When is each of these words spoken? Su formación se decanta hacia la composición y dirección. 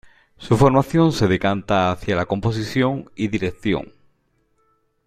Su 0.35 0.57
formación 0.57 1.11
se 1.11 1.27
decanta 1.27 1.91
hacia 1.91 2.15
la 2.15 2.25
composición 2.25 3.11
y 3.15 3.27
dirección. 3.27 3.93